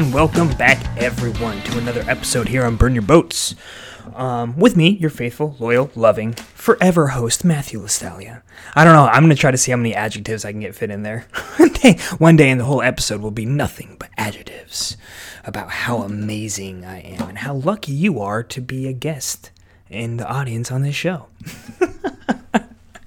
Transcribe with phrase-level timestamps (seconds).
[0.00, 3.54] and welcome back, everyone, to another episode here on Burn Your Boats.
[4.14, 8.40] Um, with me, your faithful, loyal, loving, forever host, Matthew Listalia.
[8.74, 10.74] I don't know, I'm going to try to see how many adjectives I can get
[10.74, 11.26] fit in there.
[11.58, 14.96] one, day, one day, and the whole episode will be nothing but adjectives
[15.44, 19.50] about how amazing I am and how lucky you are to be a guest
[19.90, 21.26] in the audience on this show.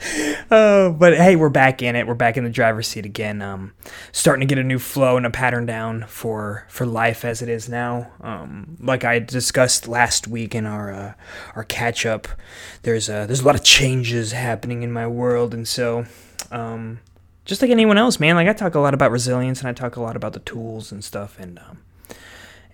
[0.52, 2.05] Uh, but hey, we're back in it.
[2.05, 3.41] We're back in the driver's seat again.
[3.41, 3.73] Um,
[4.12, 7.49] starting to get a new flow and a pattern down for for life as it
[7.49, 8.12] is now.
[8.21, 11.13] Um, like I discussed last week in our uh,
[11.55, 12.27] our catch up,
[12.84, 16.05] there's a there's a lot of changes happening in my world, and so
[16.51, 16.99] um,
[17.45, 18.35] just like anyone else, man.
[18.35, 20.91] Like I talk a lot about resilience and I talk a lot about the tools
[20.91, 21.79] and stuff, and um,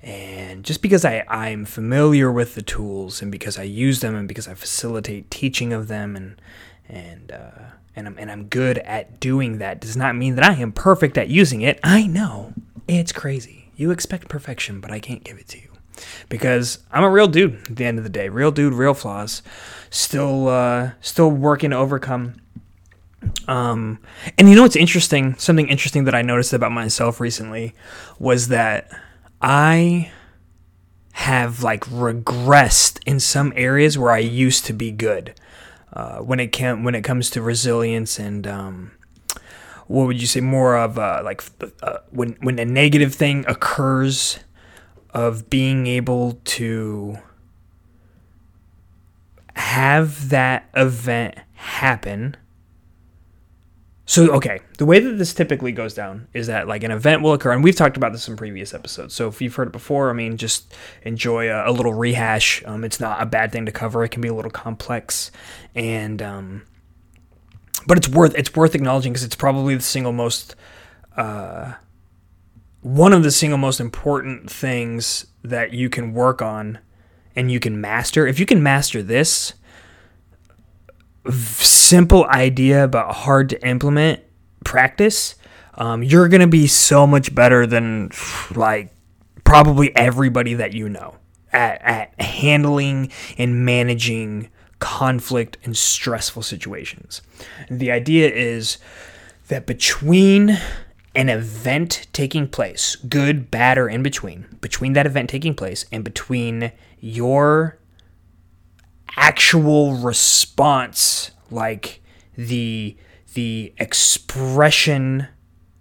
[0.02, 4.27] and just because I, I'm familiar with the tools and because I use them and
[4.27, 6.41] because I facilitate teaching of them and
[6.89, 10.55] and uh, and I'm and I'm good at doing that does not mean that I
[10.55, 11.79] am perfect at using it.
[11.83, 12.53] I know
[12.87, 13.71] it's crazy.
[13.75, 15.69] You expect perfection, but I can't give it to you
[16.27, 17.55] because I'm a real dude.
[17.69, 19.41] At the end of the day, real dude, real flaws.
[19.89, 22.41] Still, uh, still working to overcome.
[23.47, 23.99] Um,
[24.37, 25.35] and you know what's interesting?
[25.35, 27.73] Something interesting that I noticed about myself recently
[28.17, 28.89] was that
[29.41, 30.11] I
[31.13, 35.33] have like regressed in some areas where I used to be good
[35.93, 38.91] uh, when it can when it comes to resilience and um,
[39.87, 41.43] what would you say more of uh, like
[41.81, 44.39] uh, when when a negative thing occurs
[45.11, 47.17] of being able to
[49.55, 52.37] have that event happen
[54.09, 57.33] so okay, the way that this typically goes down is that like an event will
[57.33, 59.13] occur, and we've talked about this in previous episodes.
[59.13, 62.63] So if you've heard it before, I mean, just enjoy a, a little rehash.
[62.66, 64.03] Um, it's not a bad thing to cover.
[64.03, 65.29] It can be a little complex,
[65.75, 66.63] and um,
[67.85, 70.55] but it's worth it's worth acknowledging because it's probably the single most
[71.16, 71.73] uh,
[72.81, 76.79] one of the single most important things that you can work on
[77.35, 78.25] and you can master.
[78.25, 79.53] If you can master this,
[81.30, 84.22] simple idea but hard to implement
[84.63, 85.35] practice,
[85.75, 88.12] um, you're going to be so much better than
[88.56, 88.94] like
[89.44, 91.16] probably everybody that you know
[91.52, 97.22] at, at handling and managing conflict and stressful situations.
[97.69, 98.78] The idea is
[99.47, 100.58] that between
[101.16, 106.03] an event taking place, good, bad, or in between, between that event taking place and
[106.03, 107.78] between your
[109.16, 112.02] actual response, like
[112.36, 112.96] the
[113.34, 115.28] the expression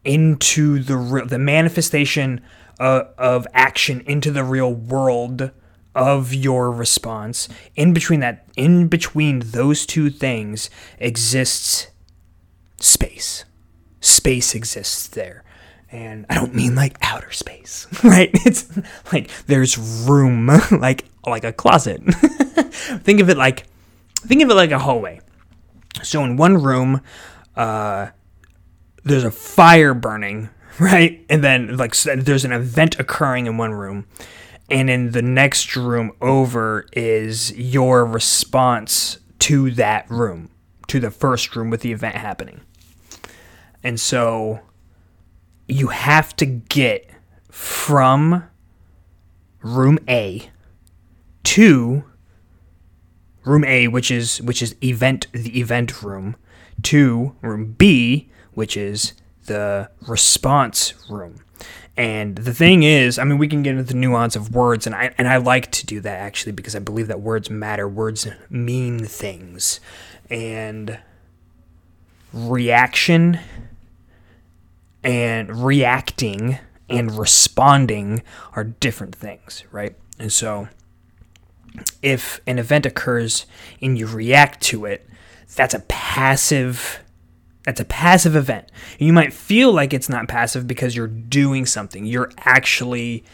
[0.05, 2.41] into the the manifestation
[2.81, 5.50] uh, of action into the real world
[5.94, 7.49] of your response.
[7.75, 11.89] In between that, in between those two things exists
[12.78, 13.45] space.
[14.00, 15.45] Space exists there.
[15.91, 18.31] And I don't mean like outer space, right?
[18.47, 18.69] It's
[19.12, 22.03] like there's room, like like a closet.
[23.03, 23.66] think of it like
[24.16, 25.21] think of it like a hallway.
[26.03, 27.00] So in one room,
[27.56, 28.09] uh,
[29.05, 30.50] there's a fire burning,
[30.81, 31.25] right?
[31.28, 34.06] And then like there's an event occurring in one room,
[34.71, 40.50] and in the next room over is your response to that room,
[40.89, 42.60] to the first room with the event happening.
[43.83, 44.60] And so
[45.69, 47.09] you have to get
[47.50, 48.45] from
[49.62, 50.50] room A
[51.48, 52.04] to
[53.42, 56.36] room A, which is which is event the event room,
[56.82, 59.14] to room B, which is
[59.47, 61.42] the response room.
[61.97, 64.94] And the thing is, I mean, we can get into the nuance of words, and
[64.94, 67.88] I and I like to do that actually because I believe that words matter.
[67.88, 69.80] Words mean things,
[70.28, 70.98] and
[72.30, 73.41] reaction
[75.03, 76.59] and reacting
[76.91, 78.22] and responding
[78.54, 79.97] are different things, right?
[80.19, 80.69] And so
[82.03, 83.47] if an event occurs
[83.80, 85.09] and you react to it,
[85.54, 87.03] that's a passive
[87.65, 88.72] that's a passive event.
[88.98, 92.06] You might feel like it's not passive because you're doing something.
[92.06, 93.24] You're actually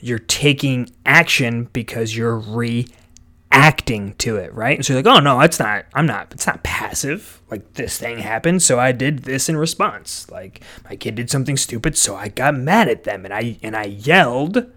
[0.00, 4.78] you're taking action because you're reacting to it, right?
[4.78, 7.42] And so you're like, "Oh no, it's not I'm not it's not passive.
[7.50, 10.30] Like this thing happened, so I did this in response.
[10.30, 13.76] Like my kid did something stupid, so I got mad at them and I and
[13.76, 14.72] I yelled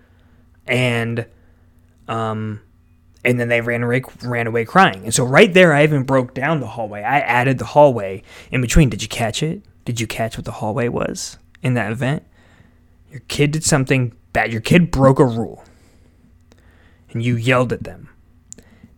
[0.67, 1.25] and
[2.09, 2.61] um
[3.25, 5.03] and then they ran away, ran away crying.
[5.03, 7.01] And so right there, I even broke down the hallway.
[7.01, 8.89] I added the hallway in between.
[8.89, 9.63] Did you catch it?
[9.83, 12.23] Did you catch what the hallway was in that event?
[13.11, 14.51] Your kid did something bad.
[14.51, 15.63] Your kid broke a rule,
[17.09, 18.09] and you yelled at them.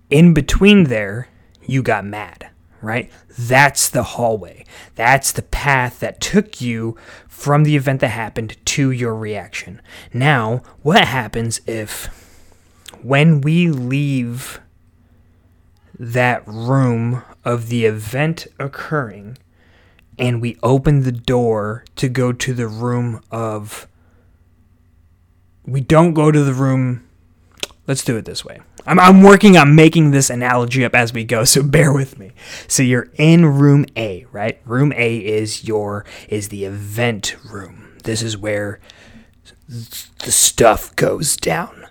[0.10, 1.28] In between there,
[1.66, 2.50] you got mad,
[2.82, 3.12] right?
[3.38, 4.66] That's the hallway.
[4.96, 6.98] That's the path that took you
[7.28, 9.82] from the event that happened to your reaction.
[10.14, 12.27] Now, what happens if
[13.08, 14.60] when we leave
[15.98, 19.38] that room of the event occurring
[20.20, 23.88] and we open the door to go to the room of
[25.66, 27.08] we don't go to the room
[27.88, 28.60] let's do it this way.
[28.86, 32.34] I'm, I'm working on making this analogy up as we go so bear with me.
[32.68, 34.60] So you're in room a right?
[34.66, 37.96] Room a is your is the event room.
[38.04, 38.82] This is where
[39.70, 41.87] the stuff goes down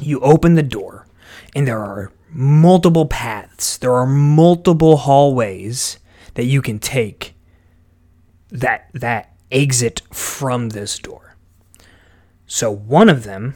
[0.00, 1.06] you open the door
[1.54, 5.98] and there are multiple paths there are multiple hallways
[6.34, 7.34] that you can take
[8.50, 11.36] that that exit from this door
[12.46, 13.54] so one of them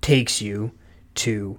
[0.00, 0.72] takes you
[1.16, 1.58] to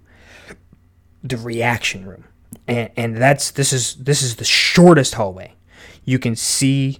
[1.23, 2.25] the reaction room.
[2.67, 5.53] And, and that's this is this is the shortest hallway.
[6.05, 6.99] You can see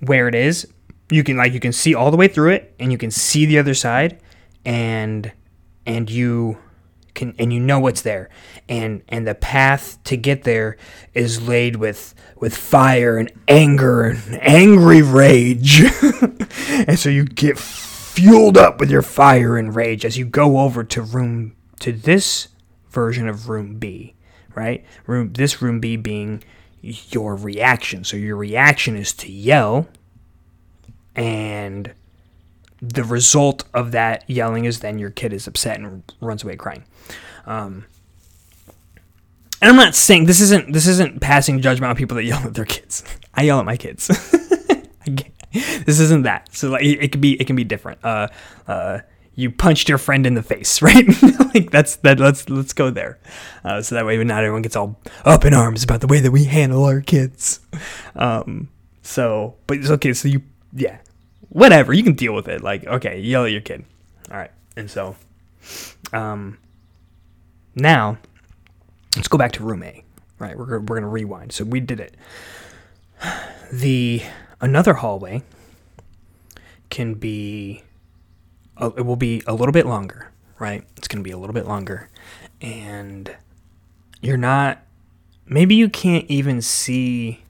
[0.00, 0.66] where it is.
[1.10, 3.46] You can like you can see all the way through it and you can see
[3.46, 4.20] the other side
[4.64, 5.32] and
[5.86, 6.58] and you
[7.14, 8.28] can and you know what's there.
[8.68, 10.76] And and the path to get there
[11.14, 15.82] is laid with with fire and anger and angry rage.
[16.86, 20.82] And so you get fueled up with your fire and rage as you go over
[20.84, 22.48] to room to this
[22.90, 24.14] version of room B
[24.54, 24.84] right?
[25.06, 26.42] Room this room B being
[26.80, 28.04] your reaction.
[28.04, 29.88] So your reaction is to yell
[31.14, 31.92] and
[32.82, 36.84] the result of that yelling is then your kid is upset and runs away crying.
[37.46, 37.86] Um,
[39.60, 42.54] and I'm not saying this isn't this isn't passing judgment on people that yell at
[42.54, 43.04] their kids.
[43.34, 44.08] I yell at my kids.
[45.52, 46.52] this isn't that.
[46.54, 48.04] So like it, can be it can be different.
[48.04, 48.26] Uh,
[48.66, 48.98] uh,
[49.36, 51.06] you punched your friend in the face, right?
[51.54, 52.18] like that's that.
[52.18, 53.20] Let's let's go there.
[53.64, 56.32] Uh, so that way, not everyone gets all up in arms about the way that
[56.32, 57.60] we handle our kids.
[58.16, 58.68] Um,
[59.02, 60.12] so, but it's okay.
[60.12, 60.42] So you,
[60.72, 60.98] yeah,
[61.52, 61.92] whatever.
[61.92, 62.62] You can deal with it.
[62.62, 63.84] Like, okay, yell at your kid.
[64.30, 64.50] All right.
[64.76, 65.16] And so,
[66.12, 66.58] um,
[67.74, 68.18] now
[69.16, 70.02] let's go back to room A.
[70.38, 70.56] Right.
[70.56, 71.52] We're we're gonna rewind.
[71.52, 72.16] So we did it.
[73.72, 74.22] The
[74.60, 75.42] another hallway
[76.90, 77.82] can be.
[78.80, 80.30] it will be a little bit longer.
[80.58, 80.84] Right.
[80.96, 82.10] It's gonna be a little bit longer,
[82.60, 83.34] and
[84.20, 84.82] you're not.
[85.46, 87.44] Maybe you can't even see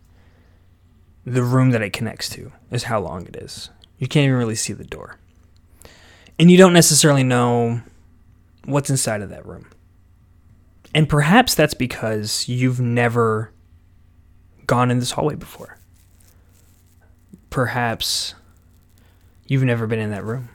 [1.25, 3.71] the room that it connects to is how long it is.
[4.03, 5.15] You can't even really see the door.
[6.37, 7.83] And you don't necessarily know
[8.65, 9.71] what's inside of that room.
[10.93, 13.53] And perhaps that's because you've never
[14.67, 15.79] gone in this hallway before.
[17.49, 18.35] Perhaps
[19.47, 20.49] you've never been in that room.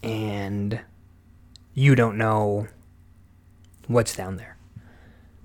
[0.00, 0.78] And
[1.74, 2.68] you don't know
[3.88, 4.56] what's down there.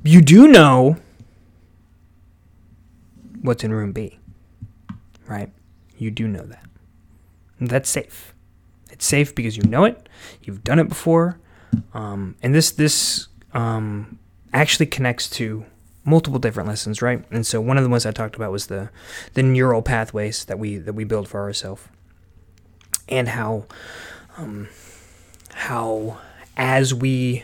[0.04, 0.98] You do know
[3.42, 4.20] what's in room B,
[5.28, 5.50] right?
[6.02, 6.66] You do know that.
[7.60, 8.34] That's safe.
[8.90, 10.10] It's safe because you know it.
[10.42, 11.40] You've done it before,
[11.94, 14.18] um, and this this um,
[14.52, 15.64] actually connects to
[16.04, 17.24] multiple different lessons, right?
[17.30, 18.90] And so one of the ones I talked about was the
[19.36, 21.84] the neural pathways that we that we build for ourselves,
[23.08, 23.66] and how
[24.38, 24.70] um,
[25.54, 26.18] how
[26.58, 27.44] as we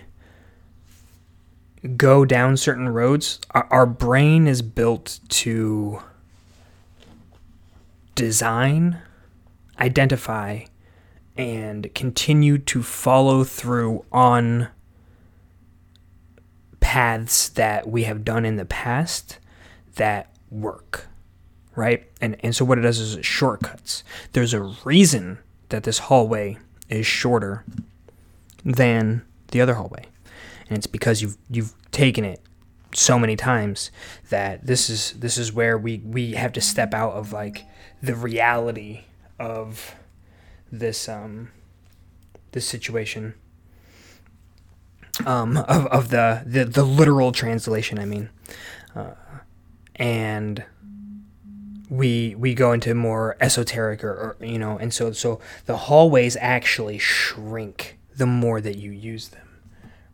[1.96, 6.02] go down certain roads, our, our brain is built to
[8.18, 9.00] design,
[9.80, 10.62] identify,
[11.38, 14.68] and continue to follow through on
[16.80, 19.40] paths that we have done in the past
[19.96, 21.08] that work
[21.78, 22.08] right?
[22.20, 24.04] And and so what it does is it shortcuts.
[24.34, 25.38] There's a reason
[25.70, 26.58] that this hallway
[26.90, 27.64] is shorter
[28.66, 29.22] than
[29.52, 30.08] the other hallway.
[30.70, 32.42] And it's because you've you've taken it
[32.94, 33.92] so many times
[34.30, 37.64] that this is this is where we we have to step out of like
[38.02, 39.02] the reality
[39.40, 39.96] of
[40.72, 41.52] this um
[42.52, 43.34] this situation.
[45.26, 48.30] Um of, of the, the the literal translation I mean.
[48.96, 49.14] Uh,
[49.96, 50.64] and
[51.90, 56.36] we we go into more esoteric or, or you know and so so the hallways
[56.42, 59.48] actually shrink the more that you use them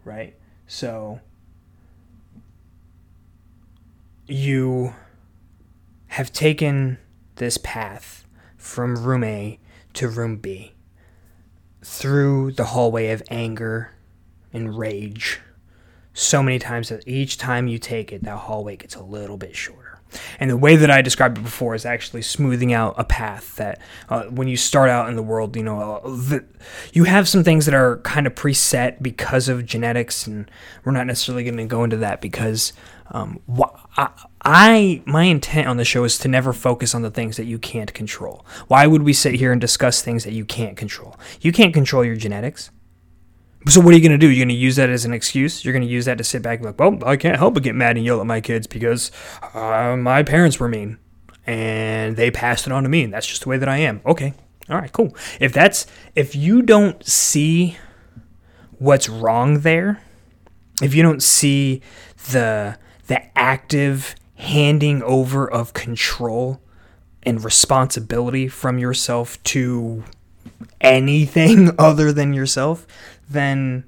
[0.05, 0.35] right?
[0.67, 1.19] So
[4.27, 4.93] you
[6.07, 6.97] have taken
[7.35, 8.25] this path
[8.57, 9.59] from room A
[9.93, 10.73] to room B
[11.83, 13.91] through the hallway of anger
[14.51, 15.41] and rage
[16.13, 19.55] so many times that each time you take it, that hallway gets a little bit
[19.55, 19.82] shorter.
[20.39, 23.81] And the way that I described it before is actually smoothing out a path that
[24.09, 26.45] uh, when you start out in the world, you know, uh, the,
[26.93, 30.49] you have some things that are kind of preset because of genetics, and
[30.83, 32.73] we're not necessarily going to go into that because
[33.11, 33.41] um,
[33.97, 34.09] I,
[34.43, 37.59] I my intent on the show is to never focus on the things that you
[37.59, 38.45] can't control.
[38.67, 41.17] Why would we sit here and discuss things that you can't control?
[41.41, 42.71] You can't control your genetics.
[43.67, 44.29] So what are you going to do?
[44.29, 45.63] You're going to use that as an excuse?
[45.63, 47.53] You're going to use that to sit back and be like, well, I can't help
[47.53, 49.11] but get mad and yell at my kids because
[49.53, 50.97] uh, my parents were mean
[51.45, 54.01] and they passed it on to me and that's just the way that I am.
[54.05, 54.33] Okay.
[54.69, 55.15] All right, cool.
[55.39, 57.77] If that's if you don't see
[58.79, 60.01] what's wrong there,
[60.81, 61.81] if you don't see
[62.31, 62.77] the
[63.07, 66.61] the active handing over of control
[67.23, 70.03] and responsibility from yourself to
[70.81, 72.85] anything other than yourself,
[73.29, 73.85] then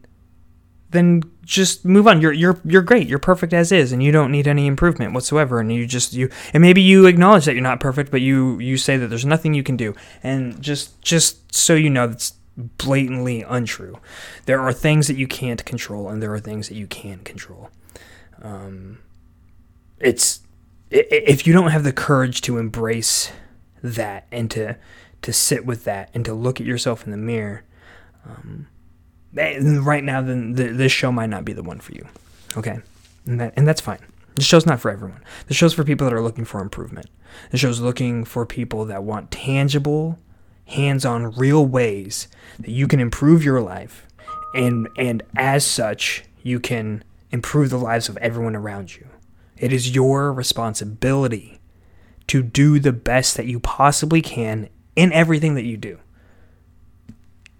[0.91, 2.21] then just move on.
[2.21, 3.07] You're you're you're great.
[3.07, 5.59] You're perfect as is, and you don't need any improvement whatsoever.
[5.59, 8.77] And you just you and maybe you acknowledge that you're not perfect, but you you
[8.77, 9.93] say that there's nothing you can do.
[10.23, 13.99] And just just so you know, that's blatantly untrue.
[14.45, 17.69] There are things that you can't control, and there are things that you can control.
[18.41, 18.99] Um,
[19.99, 20.41] it's
[20.89, 23.31] if you don't have the courage to embrace
[23.83, 24.77] that and to
[25.25, 27.63] to sit with that and to look at yourself in the mirror.
[28.25, 28.67] Um,
[29.33, 32.05] right now, then the, this show might not be the one for you.
[32.55, 32.77] Okay,
[33.25, 33.99] and that and that's fine.
[34.35, 35.23] The show's not for everyone.
[35.47, 37.09] The show's for people that are looking for improvement.
[37.49, 40.19] The show's looking for people that want tangible,
[40.65, 42.27] hands-on, real ways
[42.59, 44.05] that you can improve your life,
[44.53, 49.07] and and as such, you can improve the lives of everyone around you.
[49.57, 51.59] It is your responsibility
[52.27, 55.99] to do the best that you possibly can in everything that you do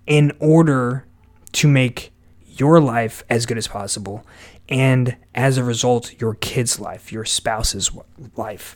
[0.06, 1.06] in order
[1.52, 2.12] to make
[2.46, 4.26] your life as good as possible
[4.70, 7.92] and as a result your kid's life your spouse's
[8.36, 8.76] life.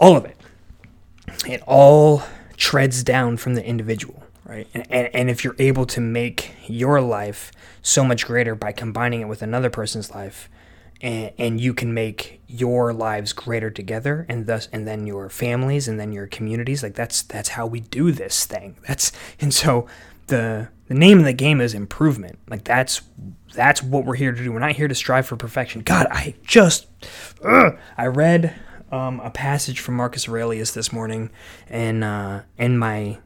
[0.00, 0.36] All of it.
[1.46, 2.22] It all
[2.56, 4.68] treads down from the individual right?
[4.72, 9.20] And, and, and if you're able to make your life so much greater by combining
[9.20, 10.48] it with another person's life
[11.00, 15.88] and, and you can make your lives greater together and thus and then your families
[15.88, 16.82] and then your communities.
[16.82, 18.76] Like that's that's how we do this thing.
[18.86, 19.86] That's and so
[20.28, 22.38] the the name of the game is improvement.
[22.48, 23.02] Like that's
[23.54, 24.52] that's what we're here to do.
[24.52, 25.82] We're not here to strive for perfection.
[25.82, 26.86] God i just
[27.44, 28.54] ugh, i read
[28.92, 31.30] um, a passage from marcus aurelius this morning
[31.68, 33.18] and uh, in my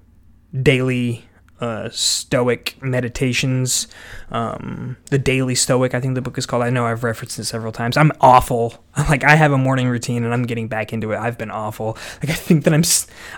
[0.63, 1.27] daily
[1.61, 3.87] uh, Stoic meditations,
[4.31, 6.63] um, the Daily Stoic, I think the book is called.
[6.63, 7.97] I know I've referenced it several times.
[7.97, 8.85] I'm awful.
[9.09, 11.17] Like I have a morning routine, and I'm getting back into it.
[11.17, 11.97] I've been awful.
[12.23, 12.83] Like I think that I'm,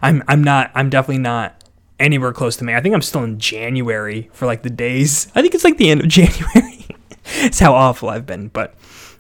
[0.03, 0.73] I'm, I'm not.
[0.75, 1.63] I'm definitely not
[2.01, 2.75] anywhere close to me.
[2.75, 5.29] I think I'm still in January for like the days.
[5.35, 6.87] I think it's like the end of January.
[7.25, 8.75] it's how awful I've been, but.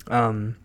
[0.08, 0.56] Um,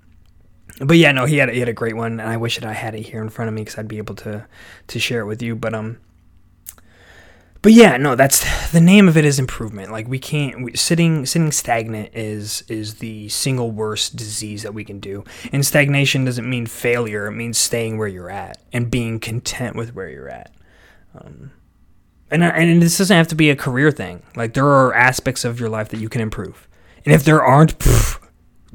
[0.79, 2.74] but yeah, no, he had he had a great one, and I wish that I
[2.74, 4.46] had it here in front of me because I'd be able to
[4.88, 5.56] to share it with you.
[5.56, 5.98] But um,
[7.68, 9.92] but yeah, no, that's the name of it is improvement.
[9.92, 14.86] Like we can't we, sitting sitting stagnant is is the single worst disease that we
[14.86, 15.26] can do.
[15.52, 19.94] And stagnation doesn't mean failure; it means staying where you're at and being content with
[19.94, 20.56] where you're at.
[21.14, 21.52] Um,
[22.32, 24.24] and and this doesn't have to be a career thing.
[24.38, 26.70] Like there are aspects of your life that you can improve,
[27.04, 28.26] and if there aren't, pff,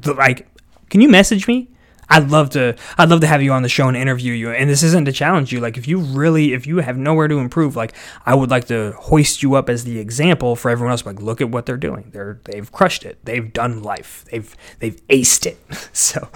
[0.05, 0.47] like,
[0.91, 1.72] can you message me?
[2.09, 4.51] I'd love to I'd love to have you on the show and interview you.
[4.51, 5.59] And this isn't to challenge you.
[5.59, 7.93] Like if you really if you have nowhere to improve, like
[8.25, 11.05] I would like to hoist you up as the example for everyone else.
[11.05, 12.09] Like look at what they're doing.
[12.11, 13.23] They're they've crushed it.
[13.23, 14.25] They've done life.
[14.31, 15.57] They've they've aced it.
[15.93, 16.27] so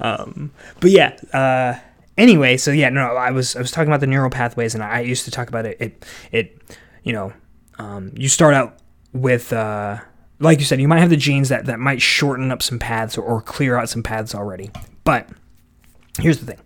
[0.00, 1.78] um but yeah, uh
[2.16, 5.00] anyway, so yeah, no, I was I was talking about the neural pathways and I
[5.00, 7.32] used to talk about it it it you know,
[7.78, 8.78] um you start out
[9.12, 9.98] with uh
[10.38, 13.16] like you said, you might have the genes that, that might shorten up some paths
[13.16, 14.70] or, or clear out some paths already.
[15.04, 15.28] But
[16.18, 16.60] here's the thing.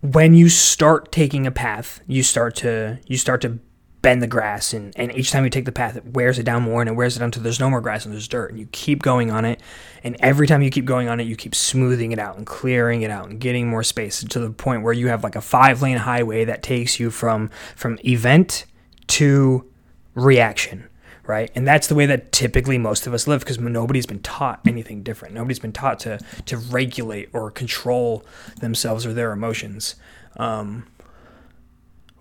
[0.00, 3.58] When you start taking a path, you start to you start to
[4.06, 6.62] bend the grass and, and each time you take the path it wears it down
[6.62, 8.60] more and it wears it down until there's no more grass and there's dirt and
[8.60, 9.60] you keep going on it
[10.04, 13.02] and every time you keep going on it you keep smoothing it out and clearing
[13.02, 15.82] it out and getting more space to the point where you have like a five
[15.82, 18.64] lane highway that takes you from from event
[19.08, 19.68] to
[20.14, 20.88] reaction
[21.28, 21.50] right?
[21.54, 25.02] And that's the way that typically most of us live because nobody's been taught anything
[25.02, 25.34] different.
[25.34, 28.24] Nobody's been taught to to regulate or control
[28.60, 29.96] themselves or their emotions.
[30.36, 30.86] Um,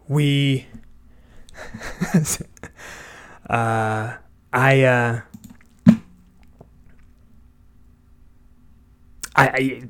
[0.07, 0.67] we,
[3.49, 4.13] uh,
[4.53, 5.21] I, uh,
[9.35, 9.89] I, I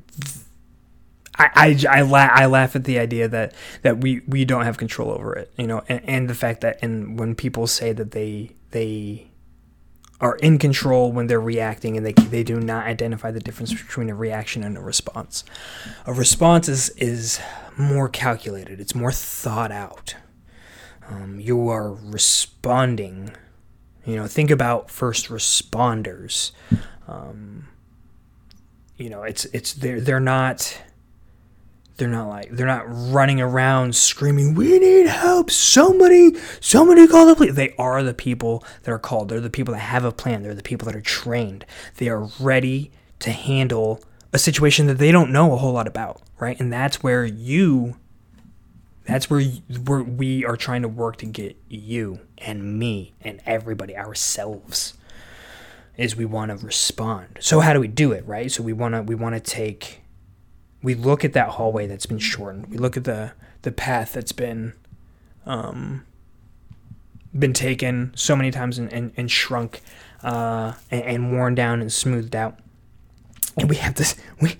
[1.38, 5.10] I, I, la- I laugh at the idea that, that we, we don't have control
[5.10, 8.52] over it, you know, and, and the fact that and when people say that they
[8.76, 9.26] they
[10.20, 14.10] are in control when they're reacting and they, they do not identify the difference between
[14.10, 15.44] a reaction and a response.
[16.04, 17.40] A response is, is
[17.78, 20.14] more calculated, it's more thought out.
[21.08, 23.30] Um, you are responding.
[24.04, 26.50] You know, think about first responders.
[27.08, 27.68] Um,
[28.96, 30.76] you know, it's it's they're they're not
[31.96, 35.50] they're not like they're not running around screaming we need help.
[35.50, 37.54] Somebody somebody call the police.
[37.54, 39.28] They are the people that are called.
[39.28, 40.42] They're the people that have a plan.
[40.42, 41.64] They're the people that are trained.
[41.96, 46.20] They are ready to handle a situation that they don't know a whole lot about
[46.38, 46.58] right?
[46.58, 47.96] And that's where you
[49.04, 49.42] that's where,
[49.84, 54.94] where we are trying to work to get you and me and everybody ourselves
[55.96, 57.38] is we want to respond.
[57.40, 58.50] So how do we do it right?
[58.50, 60.00] So we want to we want to take
[60.86, 62.68] we look at that hallway that's been shortened.
[62.68, 64.72] We look at the the path that's been
[65.44, 66.06] um,
[67.36, 69.82] been taken so many times and, and, and shrunk
[70.22, 72.60] uh, and, and, worn down and smoothed out.
[73.58, 74.58] And we have this we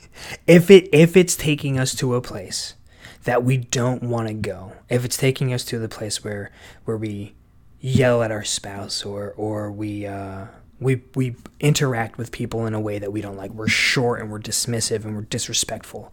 [0.49, 2.75] if it if it's taking us to a place
[3.23, 6.50] that we don't want to go, if it's taking us to the place where
[6.87, 7.37] where we
[7.78, 10.47] yell at our spouse or or we uh,
[10.80, 13.50] we we interact with people in a way that we don't like.
[13.52, 16.11] We're short and we're dismissive and we're disrespectful.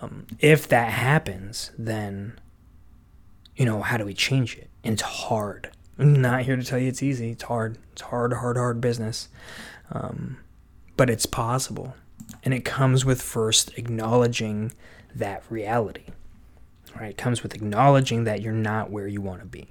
[0.00, 2.38] Um, if that happens, then
[3.56, 4.68] you know how do we change it?
[4.82, 5.70] And it's hard.
[5.98, 7.30] I'm not here to tell you it's easy.
[7.30, 7.78] It's hard.
[7.92, 9.28] It's hard, hard, hard business.
[9.92, 10.38] Um,
[10.96, 11.94] but it's possible,
[12.42, 14.72] and it comes with first acknowledging
[15.14, 16.06] that reality.
[16.98, 17.10] Right?
[17.10, 19.68] It comes with acknowledging that you're not where you want to be.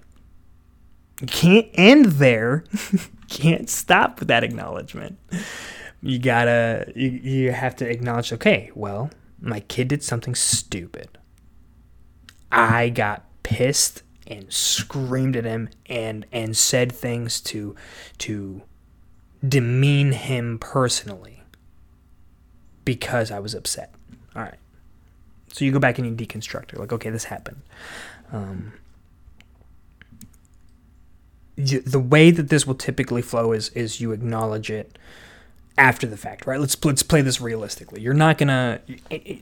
[1.28, 2.66] Can't end there.
[3.30, 5.18] can't stop with that acknowledgement.
[6.02, 11.18] You gotta, you, you have to acknowledge, okay, well, my kid did something stupid.
[12.52, 17.76] I got pissed and screamed at him and and said things to
[18.20, 18.62] to
[19.46, 21.44] demean him personally
[22.86, 23.94] because I was upset.
[24.36, 24.60] All right.
[25.52, 26.80] So you go back and you deconstruct it.
[26.80, 27.62] Like, okay, this happened.
[28.32, 28.74] Um,
[31.56, 34.98] the way that this will typically flow is is you acknowledge it
[35.78, 36.60] after the fact, right?
[36.60, 38.02] Let's let's play this realistically.
[38.02, 38.80] You're not gonna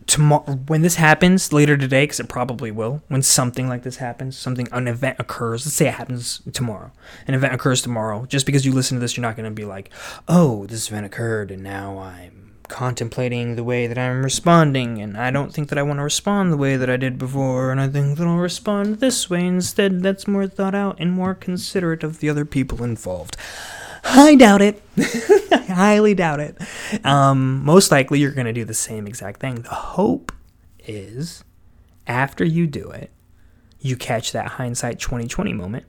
[0.07, 3.03] tomorrow when this happens later today, because it probably will.
[3.07, 5.65] When something like this happens, something an event occurs.
[5.65, 6.91] Let's say it happens tomorrow.
[7.27, 8.25] An event occurs tomorrow.
[8.25, 9.89] Just because you listen to this, you're not gonna be like,
[10.27, 15.29] "Oh, this event occurred, and now I'm contemplating the way that I'm responding, and I
[15.29, 17.87] don't think that I want to respond the way that I did before, and I
[17.89, 20.01] think that I'll respond this way instead.
[20.01, 23.37] That's more thought out and more considerate of the other people involved.
[24.03, 24.81] I doubt it.
[24.97, 26.57] I highly doubt it.
[27.05, 29.61] Um, most likely, you're going to do the same exact thing.
[29.61, 30.31] The hope
[30.79, 31.43] is
[32.07, 33.11] after you do it,
[33.79, 35.85] you catch that hindsight 2020 moment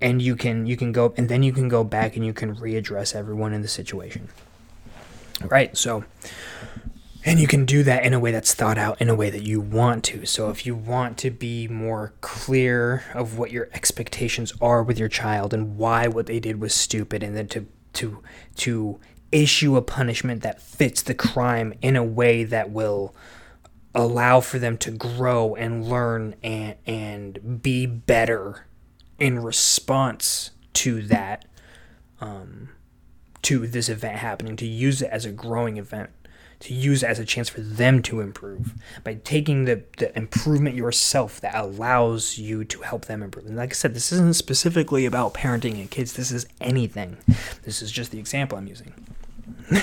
[0.00, 2.54] and you can you can go and then you can go back and you can
[2.56, 4.28] readdress everyone in the situation.
[5.42, 6.04] Right so
[7.26, 9.42] and you can do that in a way that's thought out in a way that
[9.42, 10.26] you want to.
[10.26, 15.08] So if you want to be more clear of what your expectations are with your
[15.08, 18.22] child and why what they did was stupid and then to to
[18.56, 19.00] to
[19.32, 23.14] issue a punishment that fits the crime in a way that will
[23.94, 28.66] allow for them to grow and learn and and be better
[29.18, 31.44] in response to that,
[32.20, 32.70] um,
[33.42, 36.10] to this event happening, to use it as a growing event,
[36.60, 40.74] to use it as a chance for them to improve by taking the, the improvement
[40.74, 43.46] yourself that allows you to help them improve.
[43.46, 47.18] And like I said, this isn't specifically about parenting and kids, this is anything.
[47.62, 48.94] This is just the example I'm using.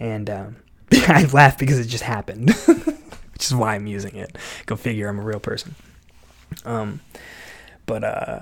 [0.00, 0.56] and um,
[0.92, 2.50] I laugh because it just happened,
[3.32, 4.36] which is why I'm using it.
[4.66, 5.74] Go figure, I'm a real person.
[6.64, 7.00] Um,
[7.88, 8.40] but uh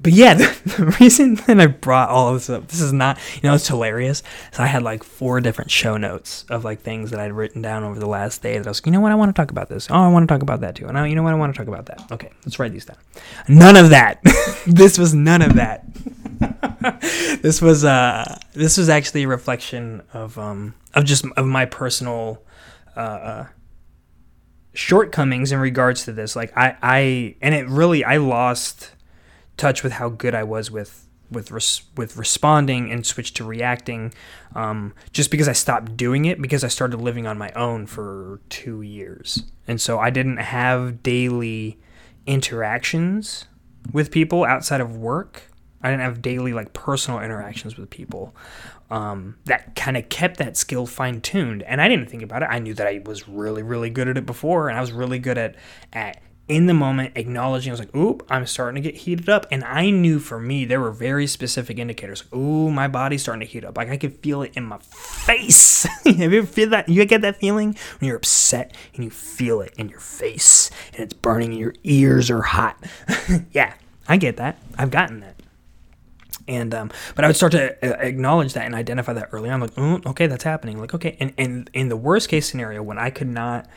[0.00, 3.48] but yeah, the, reason that I brought all of this up, this is not, you
[3.48, 4.22] know, it's hilarious.
[4.52, 7.84] So I had like four different show notes of like things that I'd written down
[7.84, 9.68] over the last day that I was, you know what, I want to talk about
[9.68, 9.88] this.
[9.90, 10.86] Oh, I want to talk about that too.
[10.86, 12.12] And I, you know what, I want to talk about that.
[12.12, 12.98] Okay, let's write these down.
[13.48, 14.20] None of that.
[14.66, 15.84] this was none of that.
[17.42, 22.42] this was, uh, this was actually a reflection of, um, of just, of my personal,
[22.96, 23.44] uh,
[24.76, 26.36] shortcomings in regards to this.
[26.36, 28.92] Like I, I, and it really, I lost
[29.56, 34.12] touch with how good I was with with res- with responding and switched to reacting,
[34.54, 38.40] um, just because I stopped doing it because I started living on my own for
[38.48, 41.78] two years, and so I didn't have daily
[42.26, 43.46] interactions
[43.92, 45.50] with people outside of work.
[45.82, 48.34] I didn't have daily like personal interactions with people
[48.90, 51.62] um, that kind of kept that skill fine tuned.
[51.62, 52.48] And I didn't think about it.
[52.50, 55.18] I knew that I was really, really good at it before, and I was really
[55.18, 55.56] good at
[55.92, 59.46] at in the moment, acknowledging, I was like, oop, I'm starting to get heated up.
[59.50, 62.22] And I knew for me, there were very specific indicators.
[62.32, 63.76] Ooh, my body's starting to heat up.
[63.76, 65.82] Like I could feel it in my face.
[66.04, 66.88] Have you ever feel that?
[66.88, 71.02] You get that feeling when you're upset and you feel it in your face and
[71.02, 72.76] it's burning and your ears are hot.
[73.52, 73.74] yeah,
[74.06, 74.58] I get that.
[74.78, 75.35] I've gotten that.
[76.48, 79.50] And um, but I would start to uh, acknowledge that and identify that early.
[79.50, 80.78] I'm like, oh, okay, that's happening.
[80.78, 83.68] Like, okay, and and in the worst case scenario, when I could not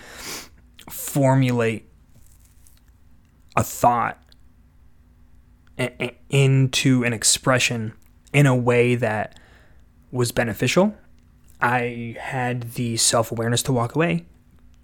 [0.89, 1.89] formulate
[3.55, 4.21] a thought
[6.29, 7.93] into an expression
[8.33, 9.39] in a way that
[10.11, 10.95] was beneficial,
[11.61, 14.25] I had the self awareness to walk away,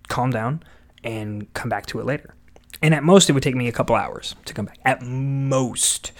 [0.07, 0.63] calm down,
[1.03, 2.33] and come back to it later.
[2.81, 4.79] And at most, it would take me a couple hours to come back.
[4.83, 6.11] At most.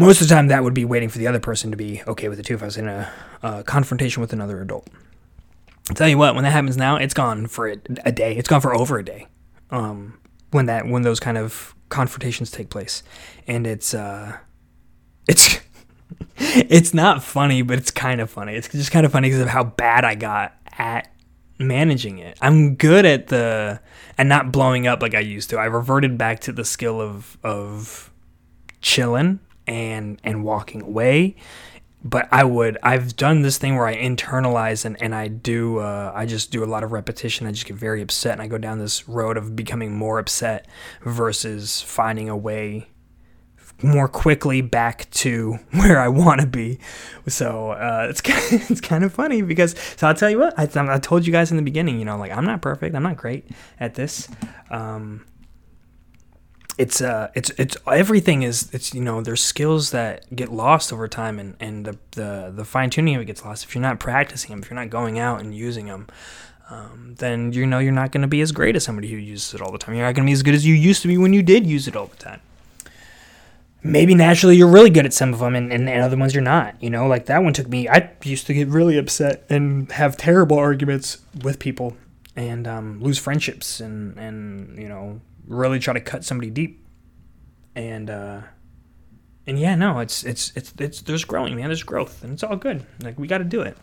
[0.00, 2.30] Most of the time, that would be waiting for the other person to be okay
[2.30, 2.54] with it too.
[2.54, 4.88] If I was in a, a confrontation with another adult,
[5.90, 8.34] I'll tell you what, when that happens now, it's gone for a, a day.
[8.34, 9.26] It's gone for over a day.
[9.68, 10.18] Um,
[10.52, 13.02] when that when those kind of confrontations take place,
[13.46, 14.38] and it's uh,
[15.28, 15.60] it's
[16.38, 18.54] it's not funny, but it's kind of funny.
[18.54, 21.12] It's just kind of funny because of how bad I got at
[21.58, 22.38] managing it.
[22.40, 23.82] I'm good at the
[24.16, 25.58] and not blowing up like I used to.
[25.58, 28.10] I reverted back to the skill of of
[28.80, 31.36] chilling and and walking away
[32.02, 36.12] but I would I've done this thing where I internalize and, and I do uh,
[36.14, 37.46] I just do a lot of repetition.
[37.46, 40.66] I just get very upset and I go down this road of becoming more upset
[41.02, 42.88] versus finding a way
[43.82, 46.78] more quickly back to where I want to be.
[47.28, 50.58] So uh, it's kind of, it's kind of funny because so I'll tell you what
[50.58, 51.98] I, I told you guys in the beginning.
[51.98, 52.94] You know, like I'm not perfect.
[52.94, 53.44] I'm not great
[53.78, 54.28] at this.
[54.70, 55.26] Um,
[56.80, 61.06] it's uh it's it's everything is it's you know there's skills that get lost over
[61.06, 63.64] time and and the the, the fine tuning of it gets lost.
[63.64, 66.06] If you're not practicing them if you're not going out and using them
[66.70, 69.52] um, then you know you're not going to be as great as somebody who uses
[69.52, 69.94] it all the time.
[69.94, 71.66] You're not going to be as good as you used to be when you did
[71.66, 72.40] use it all the time.
[73.82, 76.42] Maybe naturally you're really good at some of them and, and, and other ones you're
[76.42, 77.06] not you know?
[77.06, 81.18] Like that one took me i used to get really upset and have terrible arguments
[81.42, 81.96] with people
[82.36, 86.86] and um, lose friendships and and you know really try to cut somebody deep.
[87.74, 88.40] And uh,
[89.46, 91.66] and yeah, no, it's it's it's it's there's growing, man.
[91.66, 92.84] There's growth, and it's all good.
[93.02, 93.76] Like we got to do it.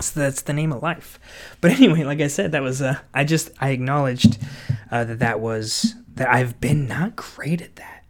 [0.00, 1.18] So that's the name of life.
[1.60, 4.38] But anyway, like I said, that was uh, I just I acknowledged
[4.90, 8.04] uh, that that was that I've been not great at that.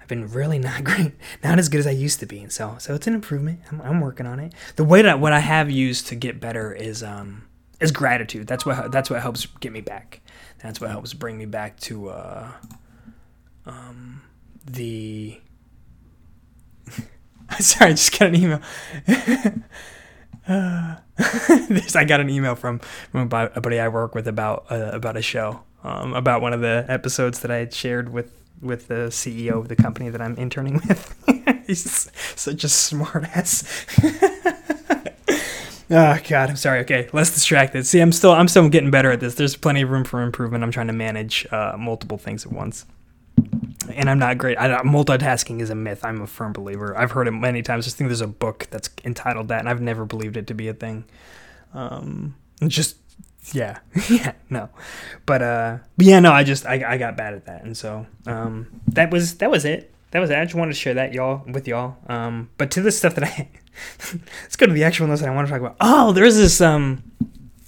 [0.00, 2.76] I've been really not great, not as good as I used to be, and so
[2.78, 3.60] so it's an improvement.
[3.70, 4.54] I'm, I'm working on it.
[4.76, 7.44] The way that what I have used to get better is um
[7.80, 8.46] is gratitude.
[8.46, 10.20] That's what that's what helps get me back.
[10.62, 12.52] That's what helps bring me back to uh,
[13.66, 14.22] um,
[14.64, 15.40] the.
[17.60, 18.60] Sorry, I just got an email.
[20.48, 25.16] uh, I got an email from, from a buddy I work with about uh, about
[25.16, 29.08] a show, um, about one of the episodes that I had shared with with the
[29.10, 31.14] CEO of the company that I'm interning with.
[31.66, 34.54] He's such a smartass.
[35.90, 36.80] Oh God, I'm sorry.
[36.80, 37.86] Okay, less distracted.
[37.86, 39.34] See, I'm still I'm still getting better at this.
[39.34, 40.62] There's plenty of room for improvement.
[40.62, 42.84] I'm trying to manage uh, multiple things at once,
[43.94, 44.58] and I'm not great.
[44.58, 46.04] I, multitasking is a myth.
[46.04, 46.96] I'm a firm believer.
[46.96, 47.86] I've heard it many times.
[47.86, 50.68] I think there's a book that's entitled that, and I've never believed it to be
[50.68, 51.04] a thing.
[51.72, 52.34] Um,
[52.66, 52.96] just
[53.52, 53.78] yeah,
[54.10, 54.68] yeah, no,
[55.24, 56.32] but uh, but yeah, no.
[56.32, 59.64] I just I, I got bad at that, and so um, that was that was
[59.64, 59.94] it.
[60.10, 60.38] That was it.
[60.38, 61.96] I just wanted to share that y'all with y'all.
[62.08, 63.48] Um, but to the stuff that I
[64.42, 65.76] let's go to the actual notes that I want to talk about.
[65.80, 67.02] Oh, there's this um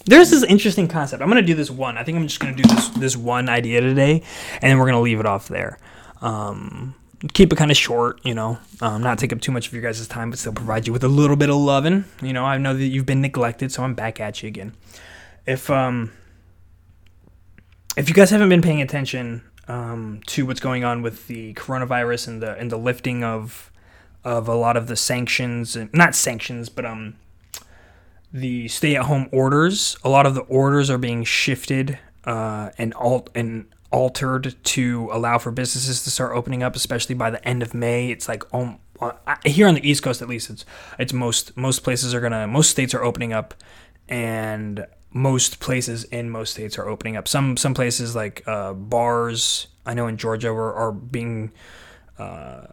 [0.05, 1.21] there's this interesting concept.
[1.21, 1.97] I'm gonna do this one.
[1.97, 4.23] I think I'm just gonna do this this one idea today,
[4.61, 5.77] and then we're gonna leave it off there.
[6.21, 6.95] Um,
[7.33, 9.81] keep it kind of short, you know, um, not take up too much of your
[9.81, 12.05] guys' time, but still provide you with a little bit of loving.
[12.21, 14.73] You know, I know that you've been neglected, so I'm back at you again.
[15.45, 16.11] If um,
[17.95, 22.27] if you guys haven't been paying attention um, to what's going on with the coronavirus
[22.27, 23.70] and the and the lifting of
[24.23, 27.15] of a lot of the sanctions, not sanctions, but um,
[28.31, 29.97] the stay-at-home orders.
[30.03, 35.37] A lot of the orders are being shifted uh, and alt and altered to allow
[35.37, 38.09] for businesses to start opening up, especially by the end of May.
[38.09, 38.79] It's like um,
[39.45, 40.65] here on the East Coast, at least, it's
[40.99, 43.53] it's most most places are gonna most states are opening up,
[44.07, 47.27] and most places in most states are opening up.
[47.27, 51.51] Some some places like uh, bars, I know in Georgia, are, are being
[52.17, 52.67] uh,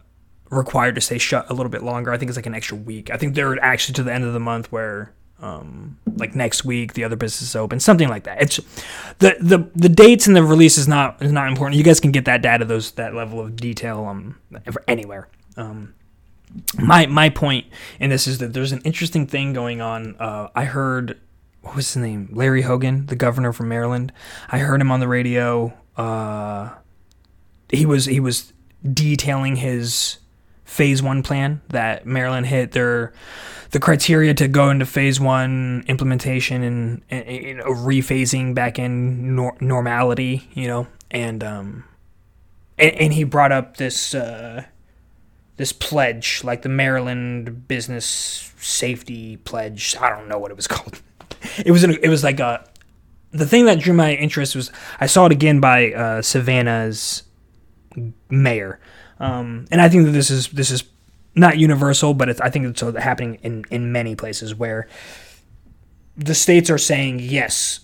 [0.49, 2.11] required to stay shut a little bit longer.
[2.11, 3.09] I think it's like an extra week.
[3.11, 6.93] I think they're actually to the end of the month where um, like next week
[6.93, 8.41] the other business is open, something like that.
[8.41, 8.57] It's
[9.19, 11.77] the the the dates and the release is not is not important.
[11.77, 14.37] You guys can get that data, those that level of detail um
[14.87, 15.29] anywhere.
[15.55, 15.93] Um,
[16.77, 17.67] my my point
[17.99, 20.15] in this is that there's an interesting thing going on.
[20.19, 21.19] Uh, I heard
[21.61, 24.11] what was his name, Larry Hogan, the governor from Maryland.
[24.49, 26.69] I heard him on the radio uh,
[27.69, 28.53] he was he was
[28.93, 30.19] detailing his
[30.69, 33.11] phase one plan that Maryland hit their
[33.71, 39.57] the criteria to go into phase one implementation and, and, and rephasing back in nor-
[39.59, 41.83] normality, you know, and um,
[42.77, 44.63] and, and he brought up this uh,
[45.57, 49.95] this pledge, like the Maryland Business Safety Pledge.
[49.99, 51.01] I don't know what it was called.
[51.65, 52.63] It was an, it was like a
[53.31, 57.23] the thing that drew my interest was I saw it again by uh, Savannah's
[58.29, 58.79] mayor,
[59.19, 60.83] um, and I think that this is this is
[61.35, 64.87] not universal, but it's, I think it's happening in in many places where
[66.15, 67.81] the states are saying yes.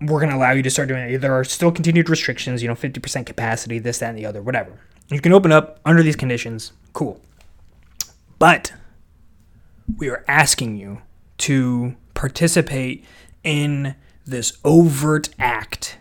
[0.00, 1.18] We're going to allow you to start doing it.
[1.18, 4.78] There are still continued restrictions, you know, 50% capacity, this, that, and the other, whatever.
[5.08, 6.70] You can open up under these conditions.
[6.92, 7.20] Cool.
[8.38, 8.72] But
[9.96, 11.02] we are asking you
[11.38, 13.04] to participate
[13.42, 15.98] in this overt act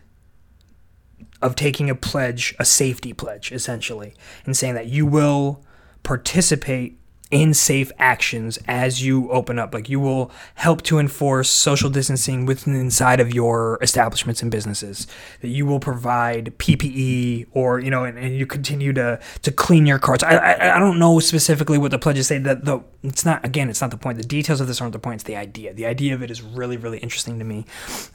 [1.41, 4.13] of taking a pledge, a safety pledge, essentially,
[4.45, 5.63] and saying that you will
[6.03, 6.97] participate
[7.29, 9.73] in safe actions as you open up.
[9.73, 15.07] Like you will help to enforce social distancing within inside of your establishments and businesses.
[15.41, 19.85] That you will provide PPE or you know, and, and you continue to to clean
[19.85, 20.23] your carts.
[20.23, 22.37] I, I I don't know specifically what the pledges say.
[22.37, 24.17] That the it's not again, it's not the point.
[24.17, 25.15] The details of this aren't the point.
[25.15, 25.73] It's the idea.
[25.73, 27.65] The idea of it is really really interesting to me,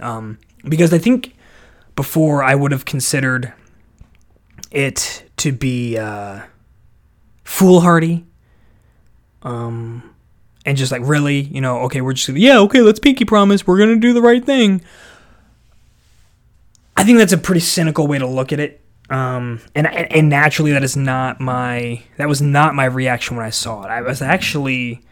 [0.01, 1.35] um, because I think
[1.97, 3.53] before I would have considered
[4.71, 6.43] it to be uh,
[7.45, 8.25] foolhardy
[9.43, 10.15] um,
[10.65, 13.67] and just like really, you know, okay, we're just gonna, yeah, okay, let's pinky promise,
[13.67, 14.83] we're gonna do the right thing.
[16.97, 18.81] I think that's a pretty cynical way to look at it.
[19.11, 23.51] Um, and, and naturally, that is not my that was not my reaction when I
[23.51, 23.89] saw it.
[23.89, 25.03] I was actually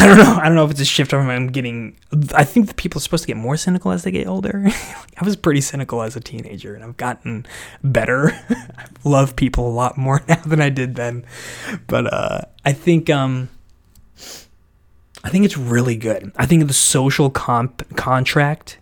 [0.00, 0.38] I don't know.
[0.40, 1.94] I don't know if it's a shift from I'm getting.
[2.34, 4.64] I think people are supposed to get more cynical as they get older.
[4.66, 7.44] I was pretty cynical as a teenager, and I've gotten
[7.84, 8.30] better.
[8.48, 11.26] I love people a lot more now than I did then.
[11.86, 13.50] But uh, I think um,
[15.22, 16.32] I think it's really good.
[16.34, 18.78] I think the social comp contract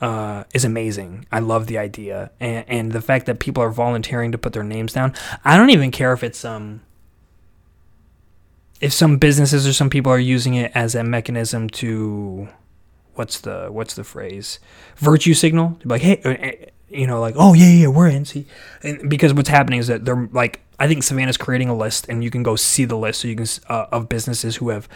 [0.00, 1.26] uh, is amazing.
[1.30, 4.64] I love the idea, and, and the fact that people are volunteering to put their
[4.64, 5.14] names down.
[5.44, 6.80] I don't even care if it's um
[8.80, 12.48] if some businesses or some people are using it as a mechanism to
[13.14, 14.58] what's the what's the phrase?
[14.96, 15.78] Virtue signal?
[15.84, 16.52] Like hey uh, uh,
[16.88, 18.46] you know like oh yeah yeah we're in see?
[18.82, 22.24] And because what's happening is that they're like i think savannah's creating a list and
[22.24, 24.88] you can go see the list so you can uh, of businesses who have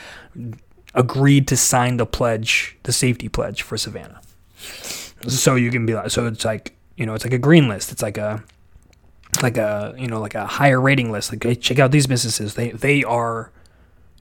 [0.94, 4.20] agreed to sign the pledge the safety pledge for savannah.
[5.28, 7.92] So you can be like so it's like you know it's like a green list.
[7.92, 8.42] It's like a
[9.42, 11.32] like a you know like a higher rating list.
[11.32, 12.54] Like hey, check out these businesses.
[12.54, 13.50] They they are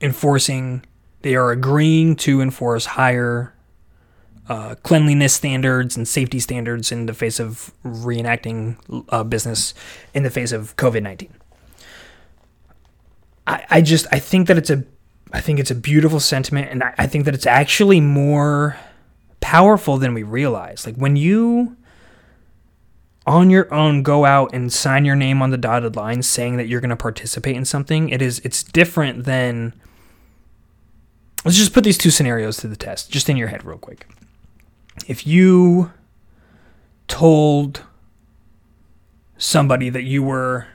[0.04, 0.86] enforcing,
[1.22, 3.54] they are agreeing to enforce higher
[4.50, 8.78] uh, cleanliness standards and safety standards in the face of reenacting
[9.10, 9.74] uh, business
[10.14, 11.34] in the face of COVID nineteen.
[13.48, 14.84] I, I just I think that it's a
[15.32, 18.78] I think it's a beautiful sentiment, and I, I think that it's actually more
[19.40, 20.86] powerful than we realize.
[20.86, 21.78] Like when you
[23.26, 26.68] on your own go out and sign your name on the dotted line saying that
[26.68, 29.74] you're going to participate in something it is it's different than
[31.46, 34.08] let's just put these two scenarios to the test, just in your head, real quick.
[35.08, 35.92] If you
[37.08, 37.84] told
[39.38, 40.68] somebody that you were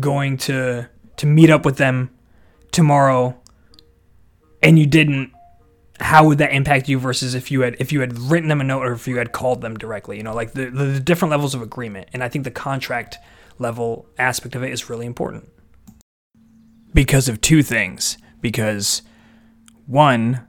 [0.00, 2.10] going to to meet up with them
[2.72, 3.38] tomorrow
[4.62, 5.30] and you didn't
[6.00, 8.64] how would that impact you versus if you had if you had written them a
[8.64, 10.16] note or if you had called them directly?
[10.16, 12.08] You know like the, the, different levels of agreement.
[12.12, 13.18] And i think the contract
[13.58, 15.48] level aspect of it is really important.
[16.92, 18.18] Because of two things.
[18.40, 19.02] Because
[19.92, 20.46] one,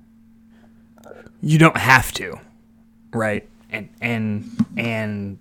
[1.42, 2.40] you don't have to,
[3.12, 3.48] right?
[3.70, 5.40] And and and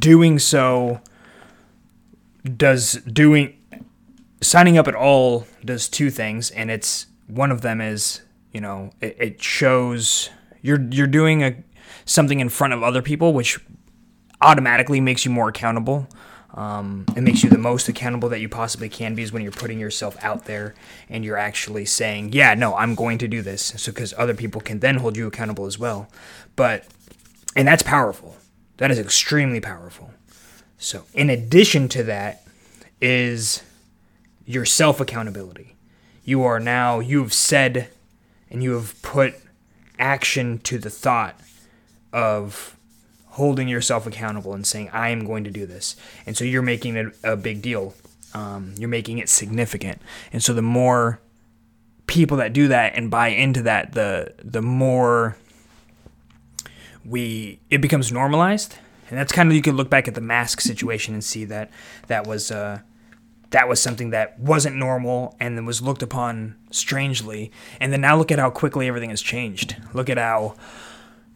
[0.00, 1.00] doing so
[2.56, 3.56] does doing
[4.40, 8.90] signing up at all does two things, and it's one of them is you know
[9.00, 10.30] it, it shows
[10.62, 11.62] you're you're doing a
[12.06, 13.60] something in front of other people, which
[14.40, 16.08] automatically makes you more accountable.
[16.54, 19.52] Um, it makes you the most accountable that you possibly can be is when you're
[19.52, 20.74] putting yourself out there
[21.08, 23.62] and you're actually saying, yeah, no, I'm going to do this.
[23.78, 26.08] So, because other people can then hold you accountable as well.
[26.54, 26.86] But,
[27.56, 28.36] and that's powerful.
[28.76, 30.10] That is extremely powerful.
[30.76, 32.42] So, in addition to that,
[33.02, 33.62] is
[34.46, 35.74] your self accountability.
[36.24, 37.88] You are now, you've said
[38.50, 39.34] and you have put
[39.98, 41.38] action to the thought
[42.12, 42.76] of
[43.32, 45.96] holding yourself accountable and saying, I am going to do this.
[46.26, 47.94] And so you're making it a big deal.
[48.34, 50.00] Um, you're making it significant.
[50.32, 51.20] And so the more
[52.06, 55.36] people that do that and buy into that, the the more
[57.04, 58.76] we it becomes normalized
[59.12, 61.70] and that's kind of you can look back at the mask situation and see that
[62.06, 62.80] that was uh,
[63.50, 67.52] that was something that wasn't normal and was looked upon strangely.
[67.78, 69.76] And then now look at how quickly everything has changed.
[69.92, 70.54] Look at how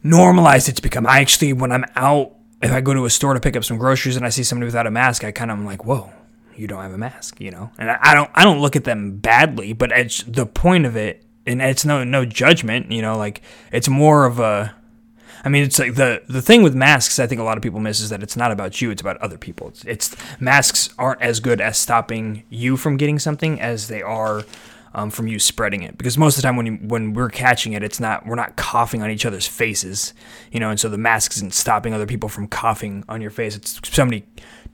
[0.09, 1.07] normalized it's become.
[1.07, 3.79] I actually, when I'm out, if I go to a store to pick up some
[3.79, 6.13] groceries and I see somebody without a mask, I kind of am like, whoa,
[6.55, 7.71] you don't have a mask, you know.
[7.79, 10.97] And I, I don't, I don't look at them badly, but it's the point of
[10.97, 13.17] it, and it's no, no judgment, you know.
[13.17, 13.43] Like
[13.73, 14.75] it's more of a
[15.47, 17.21] I mean, it's like the the thing with masks.
[17.21, 19.17] I think a lot of people miss is that it's not about you; it's about
[19.19, 19.69] other people.
[19.69, 24.45] It's, it's masks aren't as good as stopping you from getting something as they are
[24.97, 25.97] um, from you spreading it.
[25.99, 28.57] Because most of the time, when you, when we're catching it, it's not we're not
[28.57, 30.15] coughing on each other's faces,
[30.51, 30.71] you know.
[30.71, 33.55] And so the mask isn't stopping other people from coughing on your face.
[33.55, 34.25] It's somebody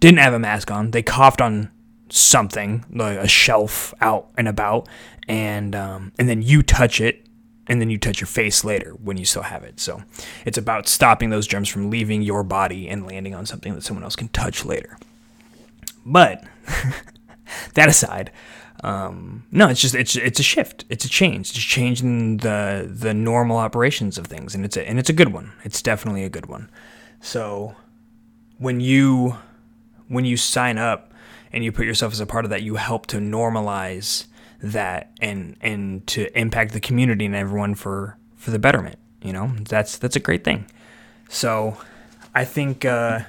[0.00, 1.70] didn't have a mask on, they coughed on
[2.08, 4.88] something like a shelf out and about,
[5.28, 7.26] and um, and then you touch it
[7.66, 9.80] and then you touch your face later when you still have it.
[9.80, 10.02] So
[10.44, 14.04] it's about stopping those germs from leaving your body and landing on something that someone
[14.04, 14.98] else can touch later.
[16.04, 16.44] But
[17.74, 18.30] that aside,
[18.82, 20.84] um, no, it's just it's it's a shift.
[20.88, 21.50] It's a change.
[21.50, 25.32] It's changing the the normal operations of things, and it's a and it's a good
[25.32, 25.52] one.
[25.64, 26.68] It's definitely a good one.
[27.20, 27.76] So
[28.58, 29.36] when you
[30.08, 31.12] when you sign up
[31.52, 34.26] and you put yourself as a part of that, you help to normalize
[34.60, 38.98] that and and to impact the community and everyone for for the betterment.
[39.22, 40.66] You know, that's that's a great thing.
[41.28, 41.76] So,
[42.34, 43.20] I think uh,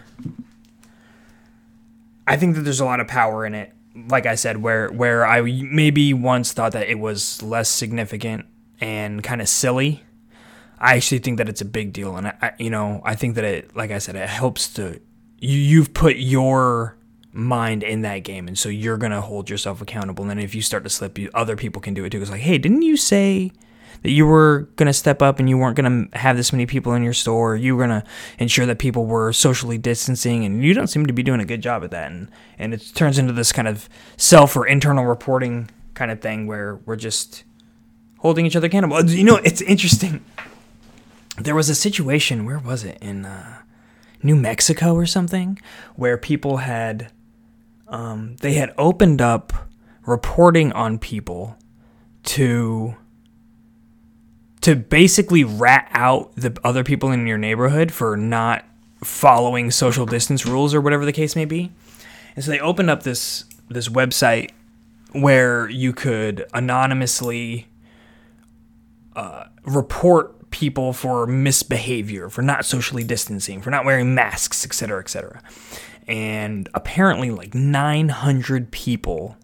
[2.25, 3.71] I think that there's a lot of power in it.
[3.95, 8.45] Like I said, where where I maybe once thought that it was less significant
[8.81, 10.03] and kind of silly,
[10.79, 13.43] I actually think that it's a big deal, and I, you know I think that
[13.43, 14.99] it, like I said, it helps to
[15.39, 15.59] you.
[15.59, 16.97] You've put your
[17.33, 20.61] mind in that game and so you're gonna hold yourself accountable and then if you
[20.61, 22.95] start to slip you other people can do it too it's like hey didn't you
[22.95, 23.51] say
[24.03, 27.03] that you were gonna step up and you weren't gonna have this many people in
[27.03, 27.55] your store.
[27.55, 28.03] You were gonna
[28.37, 31.61] ensure that people were socially distancing and you don't seem to be doing a good
[31.61, 32.11] job at that.
[32.11, 36.47] And and it turns into this kind of self or internal reporting kind of thing
[36.47, 37.43] where we're just
[38.19, 39.03] holding each other accountable.
[39.05, 40.23] You know it's interesting.
[41.37, 42.97] There was a situation where was it?
[43.01, 43.61] In uh,
[44.21, 45.59] New Mexico or something
[45.95, 47.11] where people had
[47.87, 49.53] um, they had opened up
[50.05, 51.57] reporting on people
[52.23, 52.95] to
[54.63, 58.65] to basically rat out the other people in your neighborhood for not
[59.03, 61.71] following social distance rules or whatever the case may be.
[62.35, 64.51] And so they opened up this this website
[65.13, 67.67] where you could anonymously
[69.15, 75.41] uh, report people for misbehavior, for not socially distancing, for not wearing masks, etc., etc
[76.07, 79.37] and apparently like 900 people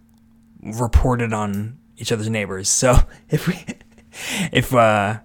[0.61, 2.69] reported on each other's neighbors.
[2.69, 2.97] So
[3.29, 3.65] if we,
[4.51, 5.19] if uh,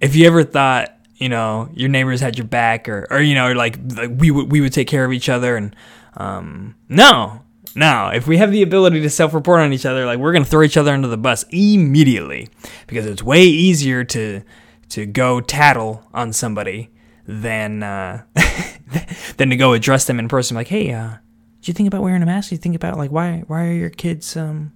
[0.00, 3.52] if you ever thought you know your neighbors had your back or or you know
[3.52, 5.74] like, like we would we would take care of each other and
[6.16, 7.42] um, no
[7.74, 10.62] no if we have the ability to self-report on each other like we're gonna throw
[10.62, 12.48] each other under the bus immediately
[12.86, 14.42] because it's way easier to
[14.88, 16.90] to go tattle on somebody
[17.26, 18.22] than uh,
[19.36, 20.54] than to go address them in person.
[20.56, 21.16] Like, hey, uh,
[21.60, 22.50] do you think about wearing a mask?
[22.50, 24.72] Do you think about like why why are your kids um,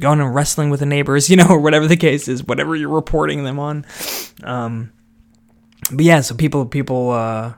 [0.00, 1.30] going and wrestling with the neighbors?
[1.30, 3.84] You know, or whatever the case is, whatever you're reporting them on.
[4.42, 4.92] Um,
[5.92, 7.54] but yeah, so people people uh,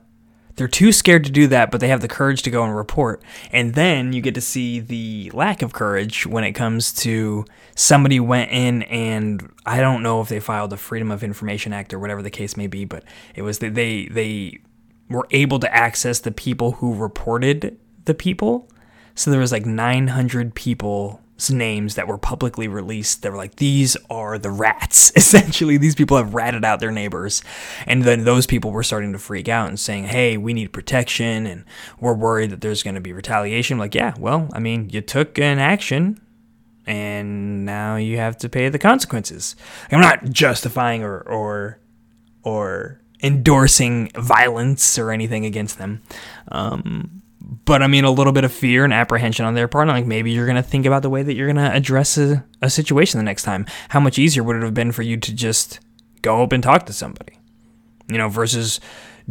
[0.56, 3.22] they're too scared to do that, but they have the courage to go and report.
[3.50, 8.20] And then you get to see the lack of courage when it comes to somebody
[8.20, 11.98] went in and I don't know if they filed the Freedom of Information Act or
[11.98, 14.60] whatever the case may be, but it was that they they
[15.08, 18.68] were able to access the people who reported the people.
[19.14, 23.96] So there was like 900 people names that were publicly released They were like these
[24.10, 25.12] are the rats.
[25.16, 27.42] Essentially these people have ratted out their neighbors.
[27.86, 31.46] And then those people were starting to freak out and saying hey we need protection
[31.46, 31.64] and
[32.00, 33.78] we're worried that there's going to be retaliation.
[33.78, 36.20] Like yeah well i mean you took an action
[36.86, 39.56] and now you have to pay the consequences.
[39.90, 41.78] I'm not justifying or or
[42.42, 46.02] or endorsing violence or anything against them.
[46.48, 47.21] Um,
[47.64, 49.88] but I mean, a little bit of fear and apprehension on their part.
[49.88, 52.44] Like maybe you're going to think about the way that you're going to address a,
[52.60, 53.66] a situation the next time.
[53.90, 55.80] How much easier would it have been for you to just
[56.22, 57.38] go up and talk to somebody,
[58.08, 58.80] you know, versus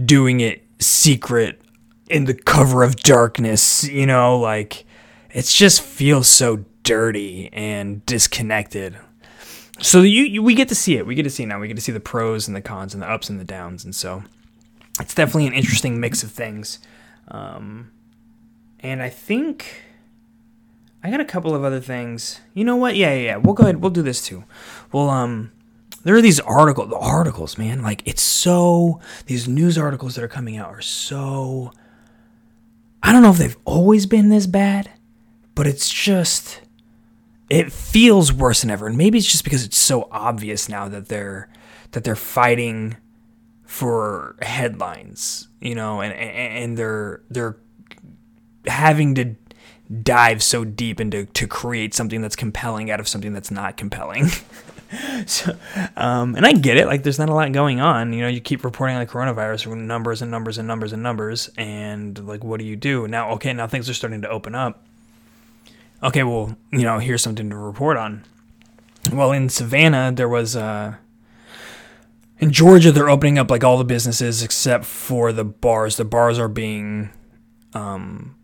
[0.05, 1.61] doing it secret
[2.09, 4.85] in the cover of darkness, you know, like
[5.31, 8.97] it just feels so dirty and disconnected.
[9.79, 11.05] So you, you we get to see it.
[11.07, 11.59] We get to see it now.
[11.59, 13.83] We get to see the pros and the cons and the ups and the downs.
[13.83, 14.23] And so
[14.99, 16.79] it's definitely an interesting mix of things.
[17.29, 17.91] Um,
[18.81, 19.83] and I think
[21.03, 22.41] I got a couple of other things.
[22.53, 22.95] You know what?
[22.95, 23.37] Yeah, yeah, yeah.
[23.37, 23.81] We'll go ahead.
[23.81, 24.43] We'll do this too.
[24.91, 25.51] Well, um,
[26.03, 26.89] there are these articles.
[26.89, 27.81] The articles, man.
[27.81, 28.99] Like it's so.
[29.25, 31.73] These news articles that are coming out are so
[33.03, 34.89] I don't know if they've always been this bad,
[35.55, 36.61] but it's just
[37.49, 38.87] it feels worse than ever.
[38.87, 41.49] And maybe it's just because it's so obvious now that they're
[41.91, 42.97] that they're fighting
[43.65, 47.57] for headlines, you know, and and they're they're
[48.67, 49.35] having to
[50.03, 54.27] dive so deep into to create something that's compelling out of something that's not compelling.
[55.25, 55.57] so,
[55.95, 56.85] um, and I get it.
[56.87, 58.13] Like, there's not a lot going on.
[58.13, 61.49] You know, you keep reporting on the coronavirus numbers and numbers and numbers and numbers,
[61.57, 63.31] and like, what do you do now?
[63.31, 64.85] Okay, now things are starting to open up.
[66.03, 68.23] Okay, well, you know, here's something to report on.
[69.11, 70.95] Well, in Savannah, there was uh,
[72.39, 75.97] in Georgia, they're opening up like all the businesses except for the bars.
[75.97, 77.11] The bars are being
[77.73, 78.35] um,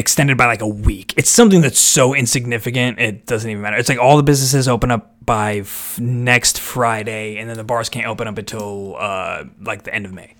[0.00, 1.14] extended by like a week.
[1.16, 3.76] It's something that's so insignificant, it doesn't even matter.
[3.76, 7.88] It's like all the businesses open up by f- next Friday, and then the bars
[7.88, 10.34] can't open up until uh, like the end of May.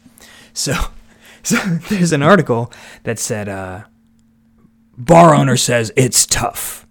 [0.54, 0.74] So,
[1.42, 1.56] so
[1.88, 2.72] there's an article
[3.04, 3.84] that said uh,
[4.96, 6.86] bar owner says it's tough,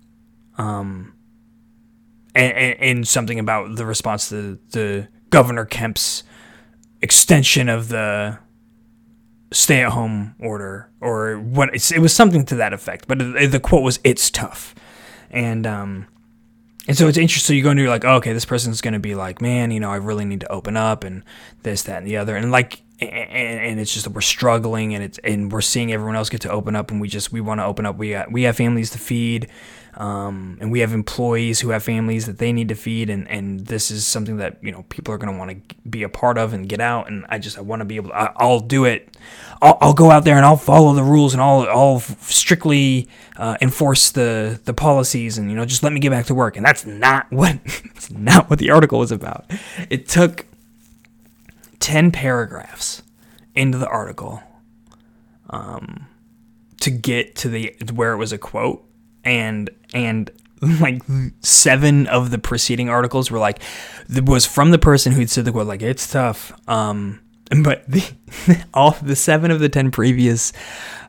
[0.57, 1.13] um,
[2.35, 6.23] and, and, and something about the response to the Governor Kemp's
[7.01, 8.37] extension of the
[9.51, 13.83] stay at home order or what it was something to that effect but the quote
[13.83, 14.75] was it's tough.
[15.31, 16.07] And um
[16.87, 18.99] and so it's interesting so you go into like oh, okay this person's going to
[18.99, 21.23] be like man you know i really need to open up and
[21.63, 22.35] this that and the other.
[22.35, 26.15] And like and, and it's just that we're struggling and it's and we're seeing everyone
[26.15, 27.97] else get to open up and we just we want to open up.
[27.97, 29.47] We got we have families to feed
[29.99, 33.67] um, and we have employees who have families that they need to feed and, and
[33.67, 36.37] this is something that you know people are going to want to be a part
[36.37, 38.61] of and get out and i just i want to be able to I, will
[38.61, 39.15] do it.
[39.61, 43.07] I'll, I'll, go out there and i'll follow the rules and i'll, I'll strictly
[43.39, 46.57] uh, enforce the the policies and you know just let me get back to work.
[46.57, 49.49] And that's not what it's not what the article was about.
[49.89, 50.45] It took
[51.79, 53.01] 10 paragraphs
[53.55, 54.43] into the article
[55.49, 56.07] um,
[56.81, 58.85] to get to the where it was a quote
[59.23, 61.01] and and like
[61.39, 63.61] seven of the preceding articles were like
[64.23, 67.19] was from the person who'd said the quote like it's tough um
[67.63, 68.03] but the,
[68.73, 70.53] all the seven of the ten previous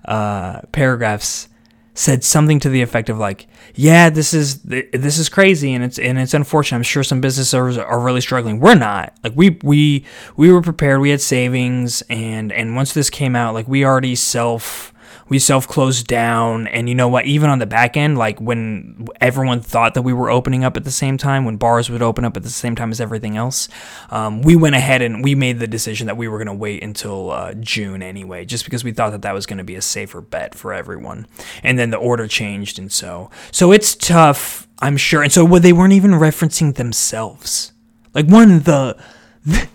[0.07, 1.49] uh, paragraphs
[1.93, 5.99] said something to the effect of like yeah this is this is crazy and it's
[5.99, 6.79] and it's unfortunate.
[6.79, 8.59] I'm sure some business owners are really struggling.
[8.59, 9.15] We're not.
[9.23, 10.07] Like we we
[10.37, 11.01] we were prepared.
[11.01, 14.90] We had savings and and once this came out like we already self
[15.31, 16.67] we self closed down.
[16.67, 17.25] And you know what?
[17.25, 20.85] Even on the back end, like when everyone thought that we were opening up at
[20.85, 23.69] the same time, when bars would open up at the same time as everything else,
[24.11, 26.83] um, we went ahead and we made the decision that we were going to wait
[26.83, 29.83] until uh, June anyway, just because we thought that that was going to be a
[29.83, 31.27] safer bet for everyone.
[31.63, 35.23] And then the order changed, and so so it's tough, I'm sure.
[35.23, 37.73] And so well, they weren't even referencing themselves.
[38.13, 39.01] Like one the.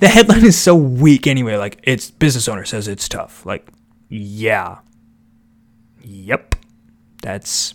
[0.00, 1.56] the headline is so weak anyway.
[1.56, 3.46] Like, it's business owner says it's tough.
[3.46, 3.68] Like,
[4.08, 4.78] yeah,
[6.02, 6.54] Yep.
[7.22, 7.74] That's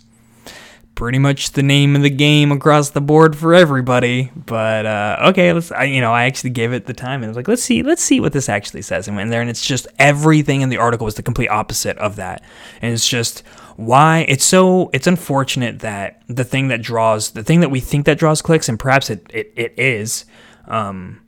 [0.94, 4.30] pretty much the name of the game across the board for everybody.
[4.34, 5.72] But uh, okay, let's.
[5.72, 7.82] I, you know, I actually gave it the time and I was like, let's see,
[7.82, 9.08] let's see what this actually says.
[9.08, 12.16] And went there, and it's just everything in the article was the complete opposite of
[12.16, 12.42] that.
[12.80, 13.40] And it's just
[13.76, 14.90] why it's so.
[14.92, 18.68] It's unfortunate that the thing that draws, the thing that we think that draws clicks,
[18.68, 20.24] and perhaps it it, it is,
[20.66, 21.20] um,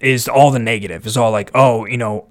[0.00, 1.06] is all the negative.
[1.06, 2.28] Is all like, oh, you know,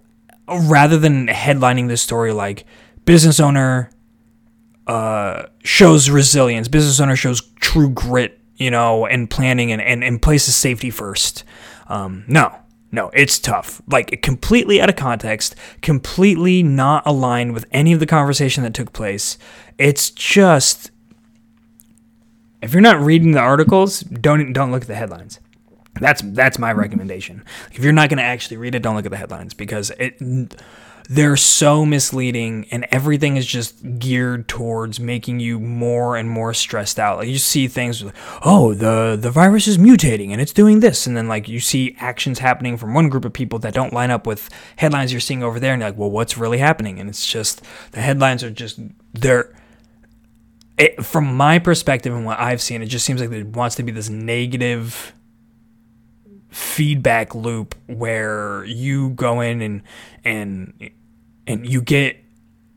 [0.48, 2.66] rather than headlining this story like
[3.06, 3.90] business owner
[4.88, 6.68] uh, shows resilience.
[6.68, 11.44] Business owner shows true grit, you know, and planning and, and, and places safety first.
[11.88, 12.56] Um, no,
[12.92, 13.82] no, it's tough.
[13.88, 18.94] Like completely out of context, completely not aligned with any of the conversation that took
[18.94, 19.38] place.
[19.78, 20.92] It's just
[22.62, 25.40] if you're not reading the articles, don't don't look at the headlines.
[26.00, 27.44] That's that's my recommendation.
[27.72, 30.22] If you're not going to actually read it, don't look at the headlines because it
[31.12, 36.98] they're so misleading and everything is just geared towards making you more and more stressed
[36.98, 37.18] out.
[37.18, 41.06] Like you see things like oh the the virus is mutating and it's doing this.
[41.06, 44.10] And then like you see actions happening from one group of people that don't line
[44.10, 45.74] up with headlines you're seeing over there.
[45.74, 46.98] And like well what's really happening?
[46.98, 48.80] And it's just the headlines are just
[49.12, 49.54] they're
[50.78, 53.84] it, from my perspective and what I've seen, it just seems like it wants to
[53.84, 55.12] be this negative
[56.52, 59.82] feedback loop where you go in and
[60.24, 60.92] and
[61.48, 62.18] and you get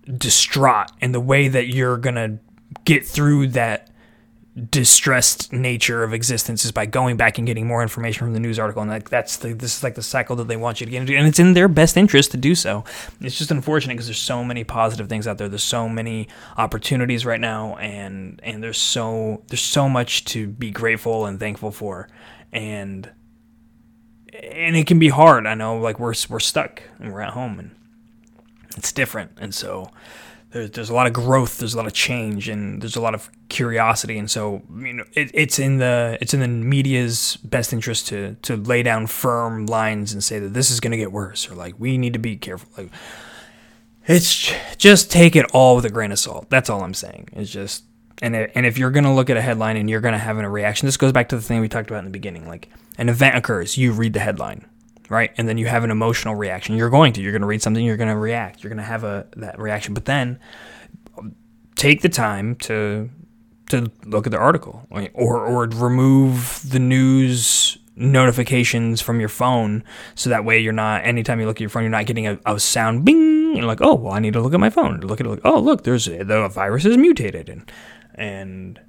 [0.04, 2.38] distraught and the way that you're going to
[2.84, 3.90] get through that
[4.70, 8.56] distressed nature of existence is by going back and getting more information from the news
[8.56, 10.92] article and like that's the this is like the cycle that they want you to
[10.92, 12.84] get into and it's in their best interest to do so.
[13.20, 15.48] It's just unfortunate because there's so many positive things out there.
[15.48, 20.70] There's so many opportunities right now and and there's so there's so much to be
[20.70, 22.08] grateful and thankful for
[22.52, 23.10] and
[24.32, 25.48] and it can be hard.
[25.48, 27.74] I know like we're we're stuck and we're at home and
[28.76, 29.32] it's different.
[29.40, 29.90] And so
[30.54, 33.14] there's, there's a lot of growth, there's a lot of change, and there's a lot
[33.14, 37.72] of curiosity, and so you know it, it's in the it's in the media's best
[37.72, 41.10] interest to to lay down firm lines and say that this is going to get
[41.10, 42.68] worse, or like we need to be careful.
[42.78, 42.92] Like
[44.06, 46.48] it's just take it all with a grain of salt.
[46.50, 47.30] That's all I'm saying.
[47.32, 47.84] It's just
[48.22, 50.86] and and if you're gonna look at a headline and you're gonna have a reaction,
[50.86, 52.46] this goes back to the thing we talked about in the beginning.
[52.46, 54.66] Like an event occurs, you read the headline
[55.08, 55.32] right?
[55.36, 56.76] And then you have an emotional reaction.
[56.76, 57.22] You're going to.
[57.22, 57.84] You're going to read something.
[57.84, 58.62] You're going to react.
[58.62, 59.94] You're going to have a that reaction.
[59.94, 60.38] But then
[61.76, 63.10] take the time to
[63.68, 69.84] to look at the article or or remove the news notifications from your phone
[70.14, 72.38] so that way you're not anytime you look at your phone you're not getting a,
[72.44, 75.20] a sound bing you're like oh well i need to look at my phone look
[75.20, 77.70] at it like oh look there's the virus is mutated and
[78.16, 78.80] and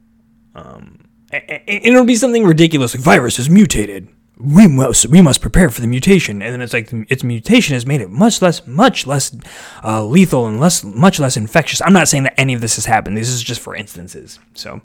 [0.56, 1.00] um
[1.32, 4.08] and it'll be something ridiculous like virus is mutated
[4.38, 6.42] we must we must prepare for the mutation.
[6.42, 9.36] And then it's like its mutation has made it much less much less
[9.84, 11.82] uh, lethal and less much less infectious.
[11.82, 13.18] I'm not saying that any of this has happened.
[13.18, 14.40] This is just for instances.
[14.54, 14.82] So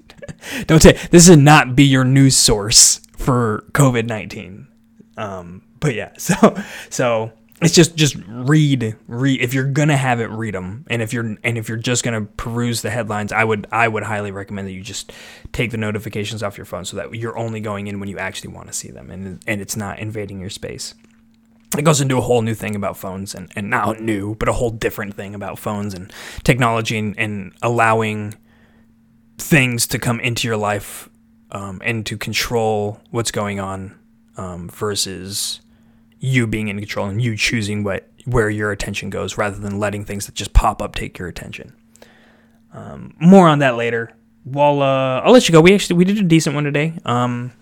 [0.66, 4.66] don't say this is not be your news source for covid-19
[5.16, 6.56] um, but yeah so
[6.90, 7.32] so
[7.64, 9.40] it's just just read read.
[9.40, 12.22] If you're gonna have it read them and if you're and if you're just gonna
[12.22, 15.12] peruse the headlines i would i would highly recommend that you just
[15.52, 18.52] take the notifications off your phone so that you're only going in when you actually
[18.52, 20.94] want to see them and and it's not invading your space.
[21.76, 24.52] It goes into a whole new thing about phones and, and not new but a
[24.52, 26.12] whole different thing about phones and
[26.44, 28.34] technology and, and allowing
[29.38, 31.08] things to come into your life
[31.50, 33.98] um, and to control what's going on
[34.36, 35.60] um, versus
[36.24, 40.04] you being in control and you choosing what where your attention goes rather than letting
[40.04, 41.74] things that just pop up take your attention.
[42.72, 44.10] Um, more on that later.
[44.46, 45.60] Well, uh, I'll let you go.
[45.60, 46.98] We actually we did a decent one today.
[47.04, 47.52] Um,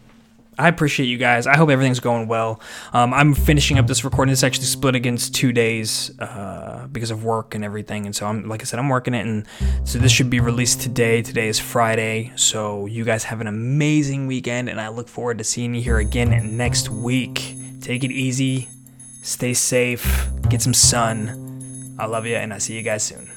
[0.58, 1.46] I appreciate you guys.
[1.46, 2.60] I hope everything's going well.
[2.92, 4.32] Um, I'm finishing up this recording.
[4.32, 8.04] It's actually split against two days uh, because of work and everything.
[8.04, 9.46] And so I'm, like I said, I'm working it, and
[9.84, 11.22] so this should be released today.
[11.22, 15.44] Today is Friday, so you guys have an amazing weekend, and I look forward to
[15.44, 17.56] seeing you here again next week.
[17.82, 18.68] Take it easy,
[19.22, 21.96] stay safe, get some sun.
[21.98, 23.28] I love you, and I'll see you guys soon.